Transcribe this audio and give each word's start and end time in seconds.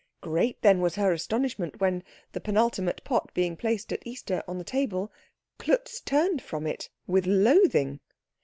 Great, 0.19 0.59
then, 0.63 0.81
was 0.81 0.95
her 0.95 1.11
astonishment 1.11 1.79
when, 1.79 2.03
the 2.31 2.41
penultimate 2.41 3.03
pot 3.03 3.31
being 3.35 3.55
placed 3.55 3.93
at 3.93 4.01
Easter 4.03 4.41
on 4.47 4.57
the 4.57 4.63
table, 4.63 5.11
Klutz 5.59 5.99
turned 6.01 6.41
from 6.41 6.65
it 6.65 6.89
with 7.05 7.27
loathing. 7.27 7.99